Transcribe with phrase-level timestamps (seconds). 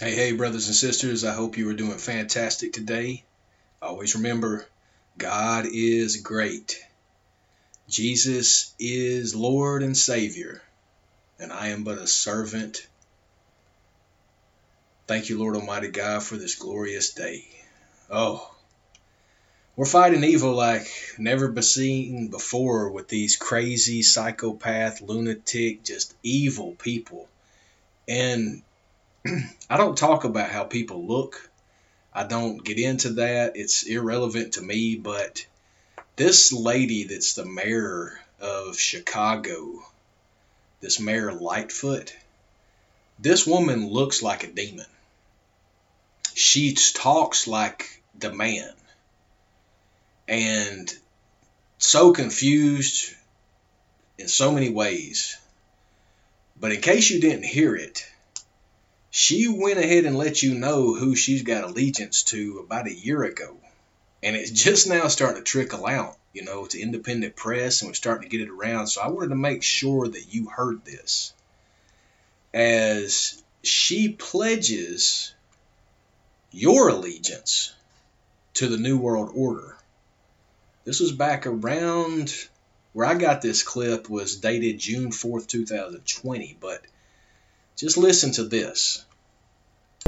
[0.00, 1.22] Hey, hey, brothers and sisters.
[1.22, 3.22] I hope you are doing fantastic today.
[3.80, 4.66] Always remember,
[5.16, 6.84] God is great.
[7.88, 10.60] Jesus is Lord and Savior,
[11.38, 12.88] and I am but a servant.
[15.06, 17.44] Thank you, Lord Almighty God, for this glorious day.
[18.10, 18.52] Oh,
[19.76, 20.88] we're fighting evil like
[21.18, 27.28] never seen before with these crazy psychopath, lunatic, just evil people.
[28.08, 28.64] And
[29.70, 31.50] I don't talk about how people look.
[32.12, 33.56] I don't get into that.
[33.56, 34.96] It's irrelevant to me.
[34.96, 35.46] But
[36.16, 39.82] this lady that's the mayor of Chicago,
[40.80, 42.14] this Mayor Lightfoot,
[43.18, 44.86] this woman looks like a demon.
[46.34, 48.72] She talks like the man
[50.28, 50.92] and
[51.78, 53.14] so confused
[54.18, 55.38] in so many ways.
[56.60, 58.06] But in case you didn't hear it,
[59.16, 63.22] she went ahead and let you know who she's got allegiance to about a year
[63.22, 63.56] ago.
[64.24, 67.94] And it's just now starting to trickle out, you know, to independent press, and we're
[67.94, 68.88] starting to get it around.
[68.88, 71.32] So I wanted to make sure that you heard this.
[72.52, 75.32] As she pledges
[76.50, 77.72] your allegiance
[78.54, 79.76] to the New World Order.
[80.84, 82.34] This was back around
[82.94, 86.82] where I got this clip was dated June 4th, 2020, but
[87.76, 89.04] just listen to this.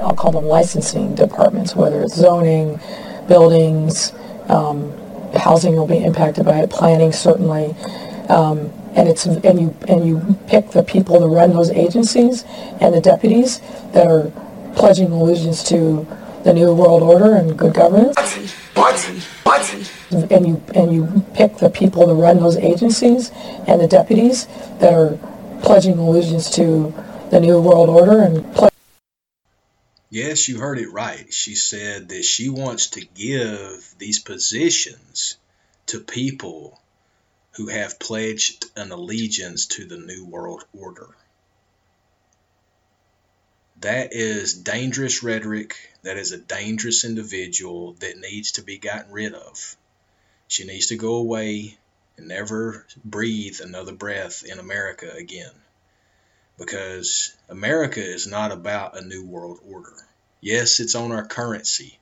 [0.00, 2.80] I'll call them licensing departments, whether it's zoning,
[3.26, 4.12] buildings,
[4.48, 4.92] um,
[5.34, 7.74] housing will be impacted by it, planning certainly.
[8.28, 12.44] Um, and it's and you and you pick the people to run those agencies
[12.80, 13.60] and the deputies
[13.92, 14.32] that are
[14.74, 16.06] pledging allegiance to
[16.44, 18.16] the new world order and good governance.
[20.30, 23.30] And you and you pick the people to run those agencies
[23.66, 24.46] and the deputies
[24.78, 25.18] that are
[25.62, 26.92] pledging allegiance to
[27.30, 28.54] the new world order and.
[28.54, 28.70] Ple-
[30.12, 31.32] Yes, you heard it right.
[31.32, 35.36] She said that she wants to give these positions
[35.86, 36.80] to people
[37.52, 41.08] who have pledged an allegiance to the New World Order.
[43.80, 45.76] That is dangerous rhetoric.
[46.02, 49.76] That is a dangerous individual that needs to be gotten rid of.
[50.48, 51.78] She needs to go away
[52.16, 55.52] and never breathe another breath in America again.
[56.60, 59.94] Because America is not about a new world order.
[60.40, 61.98] Yes, it's on our currency.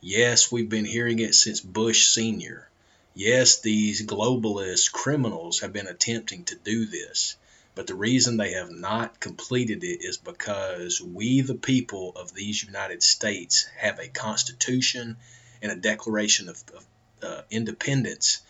[0.00, 2.68] Yes, we've been hearing it since Bush Sr.
[3.14, 7.36] Yes, these globalist criminals have been attempting to do this.
[7.74, 12.64] But the reason they have not completed it is because we, the people of these
[12.64, 15.16] United States, have a constitution
[15.62, 16.86] and a declaration of, of
[17.22, 18.40] uh, independence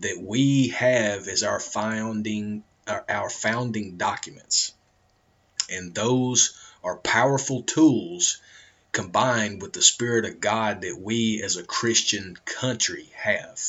[0.00, 4.74] that we have as our founding our, our founding documents,
[5.74, 8.38] and those are powerful tools
[8.92, 13.60] combined with the spirit of God that we as a Christian country have.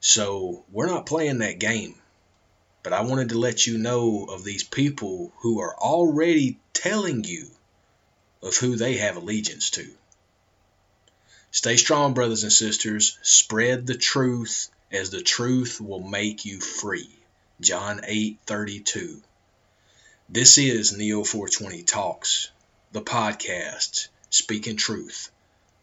[0.00, 1.94] So we're not playing that game.
[2.82, 7.50] But I wanted to let you know of these people who are already telling you
[8.42, 9.90] of who they have allegiance to.
[11.50, 13.16] Stay strong, brothers and sisters.
[13.22, 17.08] Spread the truth, as the truth will make you free.
[17.60, 19.22] John 8:32.
[20.28, 22.50] This is Neo 420 Talks,
[22.92, 25.30] the podcast speaking truth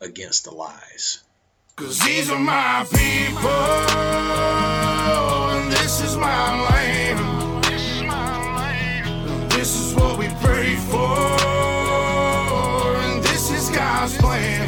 [0.02, 1.22] against the lies.
[1.75, 3.50] Cause these are my people,
[5.52, 7.63] and this is my land.
[9.52, 11.06] This is what we pray for,
[12.97, 14.68] and this is God's plan.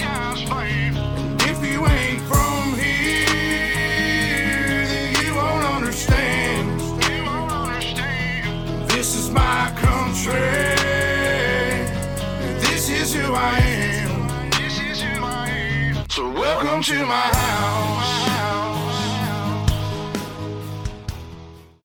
[0.00, 2.59] And if you ain't from
[16.62, 18.39] welcome to my house.